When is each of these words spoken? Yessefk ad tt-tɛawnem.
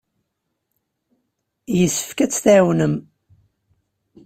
Yessefk 1.77 2.19
ad 2.19 2.29
tt-tɛawnem. 2.31 2.93